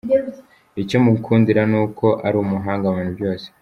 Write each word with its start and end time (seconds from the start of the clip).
Icyo 0.81 0.97
mukundira 1.05 1.61
ni 1.71 1.77
uko 1.83 2.05
ari 2.25 2.35
umuhanga 2.43 2.85
mu 2.91 2.97
bintu 2.99 3.11
byose. 3.19 3.45